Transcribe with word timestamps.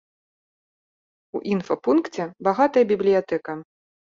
У 1.39 1.43
інфапункце 1.53 2.27
багатая 2.49 2.85
бібліятэка. 2.93 3.51